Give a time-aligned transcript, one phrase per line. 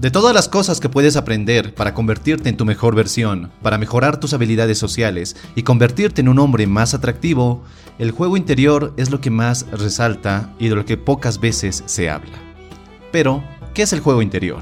[0.00, 4.20] De todas las cosas que puedes aprender para convertirte en tu mejor versión, para mejorar
[4.20, 7.64] tus habilidades sociales y convertirte en un hombre más atractivo,
[7.98, 12.10] el juego interior es lo que más resalta y de lo que pocas veces se
[12.10, 12.36] habla.
[13.10, 14.60] Pero, ¿qué es el juego interior?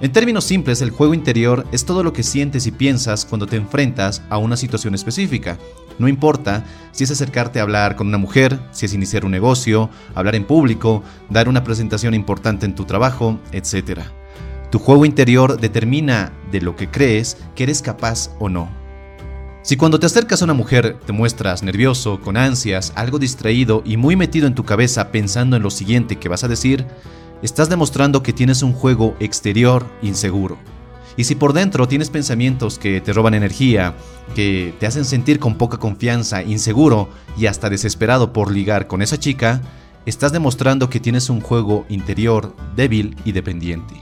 [0.00, 3.56] En términos simples, el juego interior es todo lo que sientes y piensas cuando te
[3.56, 5.56] enfrentas a una situación específica.
[5.98, 6.62] No importa
[6.92, 10.44] si es acercarte a hablar con una mujer, si es iniciar un negocio, hablar en
[10.44, 14.02] público, dar una presentación importante en tu trabajo, etc.
[14.70, 18.68] Tu juego interior determina de lo que crees que eres capaz o no.
[19.62, 23.96] Si cuando te acercas a una mujer te muestras nervioso, con ansias, algo distraído y
[23.96, 26.86] muy metido en tu cabeza pensando en lo siguiente que vas a decir,
[27.42, 30.58] estás demostrando que tienes un juego exterior inseguro.
[31.16, 33.94] Y si por dentro tienes pensamientos que te roban energía,
[34.34, 39.18] que te hacen sentir con poca confianza, inseguro y hasta desesperado por ligar con esa
[39.18, 39.60] chica,
[40.06, 43.94] estás demostrando que tienes un juego interior débil y dependiente.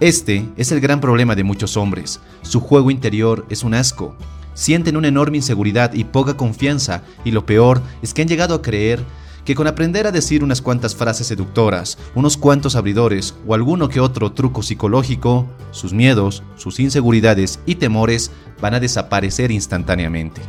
[0.00, 2.20] Este es el gran problema de muchos hombres.
[2.40, 4.16] Su juego interior es un asco.
[4.54, 8.62] Sienten una enorme inseguridad y poca confianza y lo peor es que han llegado a
[8.62, 9.04] creer
[9.44, 14.00] que con aprender a decir unas cuantas frases seductoras, unos cuantos abridores o alguno que
[14.00, 18.30] otro truco psicológico, sus miedos, sus inseguridades y temores
[18.62, 20.40] van a desaparecer instantáneamente.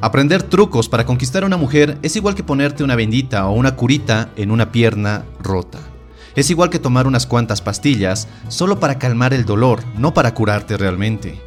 [0.00, 3.76] Aprender trucos para conquistar a una mujer es igual que ponerte una bendita o una
[3.76, 5.91] curita en una pierna rota.
[6.34, 10.76] Es igual que tomar unas cuantas pastillas solo para calmar el dolor, no para curarte
[10.76, 11.40] realmente.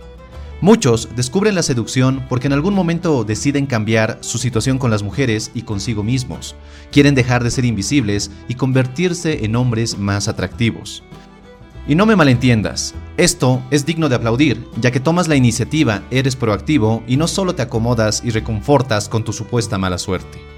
[0.61, 5.52] Muchos descubren la seducción porque en algún momento deciden cambiar su situación con las mujeres
[5.53, 6.55] y consigo mismos.
[6.92, 11.03] Quieren dejar de ser invisibles y convertirse en hombres más atractivos.
[11.88, 16.36] Y no me malentiendas, esto es digno de aplaudir, ya que tomas la iniciativa, eres
[16.36, 20.55] proactivo y no solo te acomodas y reconfortas con tu supuesta mala suerte.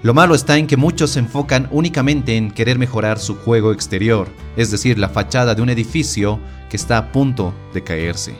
[0.00, 4.28] Lo malo está en que muchos se enfocan únicamente en querer mejorar su juego exterior,
[4.56, 6.38] es decir, la fachada de un edificio
[6.70, 8.36] que está a punto de caerse.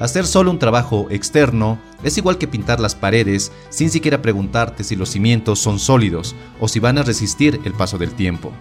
[0.00, 4.96] Hacer solo un trabajo externo es igual que pintar las paredes sin siquiera preguntarte si
[4.96, 8.52] los cimientos son sólidos o si van a resistir el paso del tiempo.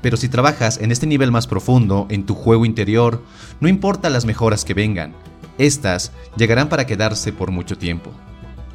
[0.00, 3.22] Pero si trabajas en este nivel más profundo, en tu juego interior,
[3.60, 5.14] no importa las mejoras que vengan,
[5.58, 8.12] estas llegarán para quedarse por mucho tiempo.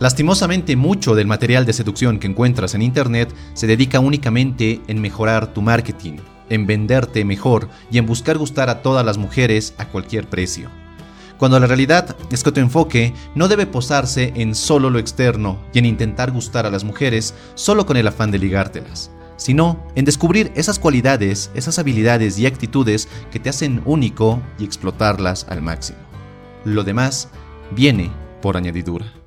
[0.01, 5.53] Lastimosamente, mucho del material de seducción que encuentras en Internet se dedica únicamente en mejorar
[5.53, 6.17] tu marketing,
[6.49, 10.71] en venderte mejor y en buscar gustar a todas las mujeres a cualquier precio.
[11.37, 15.77] Cuando la realidad es que tu enfoque no debe posarse en solo lo externo y
[15.77, 20.51] en intentar gustar a las mujeres solo con el afán de ligártelas, sino en descubrir
[20.55, 25.99] esas cualidades, esas habilidades y actitudes que te hacen único y explotarlas al máximo.
[26.65, 27.29] Lo demás
[27.75, 28.09] viene
[28.41, 29.20] por añadidura.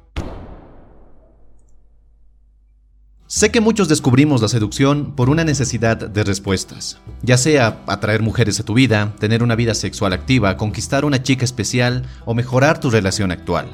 [3.27, 8.61] Sé que muchos descubrimos la seducción por una necesidad de respuestas, ya sea atraer mujeres
[8.61, 12.91] a tu vida, tener una vida sexual activa, conquistar una chica especial o mejorar tu
[12.91, 13.67] relación actual.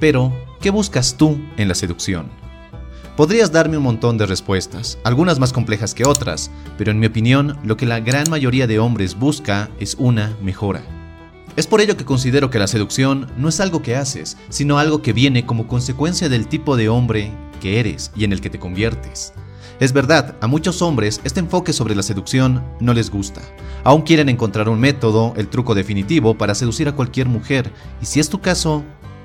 [0.00, 2.26] Pero, ¿qué buscas tú en la seducción?
[3.16, 7.58] Podrías darme un montón de respuestas, algunas más complejas que otras, pero en mi opinión
[7.62, 10.82] lo que la gran mayoría de hombres busca es una mejora.
[11.54, 15.00] Es por ello que considero que la seducción no es algo que haces, sino algo
[15.00, 18.58] que viene como consecuencia del tipo de hombre que eres y en el que te
[18.58, 19.32] conviertes.
[19.78, 23.40] Es verdad, a muchos hombres este enfoque sobre la seducción no les gusta.
[23.84, 27.72] Aún quieren encontrar un método, el truco definitivo para seducir a cualquier mujer,
[28.02, 28.82] y si es tu caso,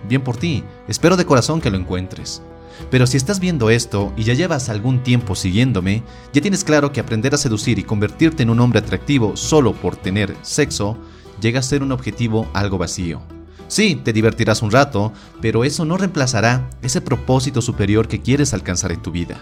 [0.08, 2.42] bien por ti, espero de corazón que lo encuentres.
[2.90, 6.04] Pero si estás viendo esto y ya llevas algún tiempo siguiéndome,
[6.34, 9.96] ya tienes claro que aprender a seducir y convertirte en un hombre atractivo solo por
[9.96, 10.98] tener sexo
[11.42, 13.35] llega a ser un objetivo algo vacío.
[13.68, 15.12] Sí, te divertirás un rato,
[15.42, 19.40] pero eso no reemplazará ese propósito superior que quieres alcanzar en tu vida.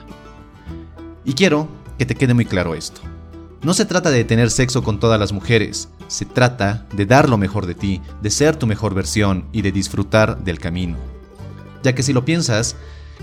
[1.26, 1.68] Y quiero
[1.98, 3.02] que te quede muy claro esto.
[3.62, 7.38] No se trata de tener sexo con todas las mujeres, se trata de dar lo
[7.38, 10.98] mejor de ti, de ser tu mejor versión y de disfrutar del camino.
[11.82, 12.76] Ya que si lo piensas,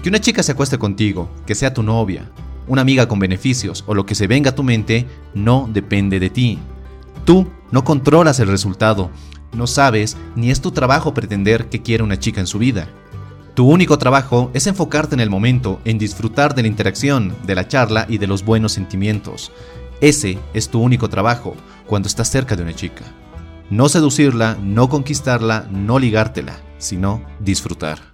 [0.02, 2.30] que una chica se acueste contigo, que sea tu novia,
[2.68, 6.30] una amiga con beneficios o lo que se venga a tu mente, no depende de
[6.30, 6.58] ti.
[7.24, 9.10] Tú no controlas el resultado,
[9.52, 12.88] no sabes ni es tu trabajo pretender que quiera una chica en su vida.
[13.54, 17.68] Tu único trabajo es enfocarte en el momento, en disfrutar de la interacción, de la
[17.68, 19.52] charla y de los buenos sentimientos.
[20.00, 21.54] Ese es tu único trabajo
[21.86, 23.04] cuando estás cerca de una chica.
[23.68, 28.09] No seducirla, no conquistarla, no ligártela, sino disfrutar.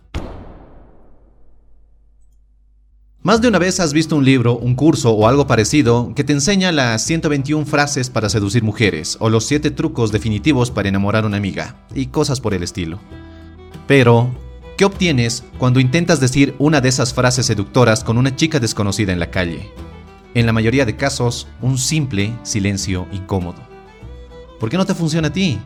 [3.26, 6.32] Más de una vez has visto un libro, un curso o algo parecido que te
[6.32, 11.26] enseña las 121 frases para seducir mujeres o los 7 trucos definitivos para enamorar a
[11.26, 13.00] una amiga y cosas por el estilo.
[13.88, 14.32] Pero,
[14.78, 19.18] ¿qué obtienes cuando intentas decir una de esas frases seductoras con una chica desconocida en
[19.18, 19.72] la calle?
[20.34, 23.58] En la mayoría de casos, un simple silencio incómodo.
[24.60, 25.58] ¿Por qué no te funciona a ti?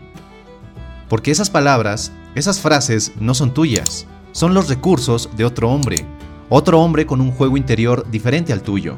[1.11, 6.07] Porque esas palabras, esas frases no son tuyas, son los recursos de otro hombre,
[6.51, 8.97] otro hombre con un juego interior diferente al tuyo.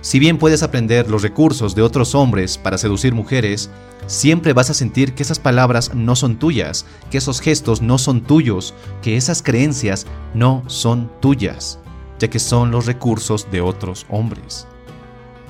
[0.00, 3.70] Si bien puedes aprender los recursos de otros hombres para seducir mujeres,
[4.06, 8.22] siempre vas a sentir que esas palabras no son tuyas, que esos gestos no son
[8.22, 11.78] tuyos, que esas creencias no son tuyas,
[12.18, 14.66] ya que son los recursos de otros hombres.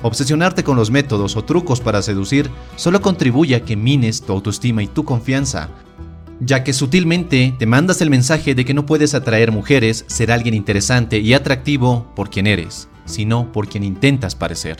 [0.03, 4.83] Obsesionarte con los métodos o trucos para seducir solo contribuye a que mines tu autoestima
[4.83, 5.69] y tu confianza,
[6.39, 10.53] ya que sutilmente te mandas el mensaje de que no puedes atraer mujeres, ser alguien
[10.53, 14.77] interesante y atractivo por quien eres, sino por quien intentas parecer.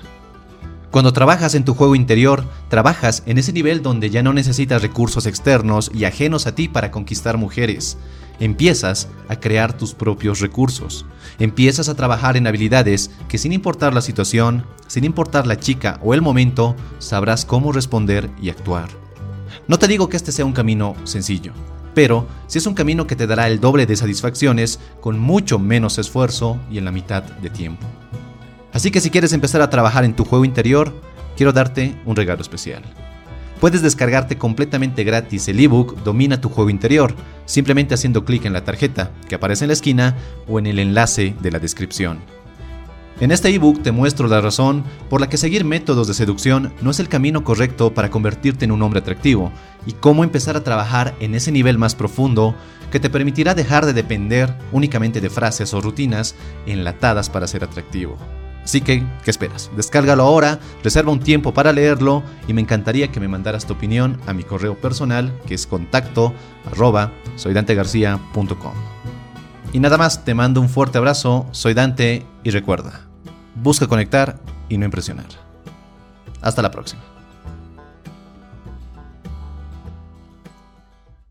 [0.91, 5.25] Cuando trabajas en tu juego interior, trabajas en ese nivel donde ya no necesitas recursos
[5.25, 7.97] externos y ajenos a ti para conquistar mujeres.
[8.39, 11.05] Empiezas a crear tus propios recursos.
[11.37, 16.13] Empiezas a trabajar en habilidades que sin importar la situación, sin importar la chica o
[16.13, 19.04] el momento, sabrás cómo responder y actuar.
[19.67, 21.53] No te digo que este sea un camino sencillo,
[21.93, 25.97] pero si es un camino que te dará el doble de satisfacciones con mucho menos
[25.97, 27.85] esfuerzo y en la mitad de tiempo.
[28.73, 30.93] Así que si quieres empezar a trabajar en tu juego interior,
[31.37, 32.83] quiero darte un regalo especial.
[33.61, 37.15] Puedes descargarte completamente gratis el ebook Domina tu juego interior,
[37.45, 40.17] simplemente haciendo clic en la tarjeta que aparece en la esquina
[40.47, 42.19] o en el enlace de la descripción.
[43.21, 46.91] En este ebook te muestro la razón por la que seguir métodos de seducción no
[46.91, 49.53] es el camino correcto para convertirte en un hombre atractivo
[49.85, 52.55] y cómo empezar a trabajar en ese nivel más profundo
[52.91, 56.35] que te permitirá dejar de depender únicamente de frases o rutinas
[56.65, 58.17] enlatadas para ser atractivo.
[58.65, 59.71] Así que, ¿qué esperas?
[59.77, 64.19] Descárgalo ahora, reserva un tiempo para leerlo y me encantaría que me mandaras tu opinión
[64.27, 66.33] a mi correo personal que es contacto
[66.69, 68.73] arroba soydantegarcía.com.
[69.71, 73.01] Y nada más, te mando un fuerte abrazo, soy Dante y recuerda,
[73.55, 74.39] busca conectar
[74.69, 75.25] y no impresionar.
[76.41, 77.01] Hasta la próxima.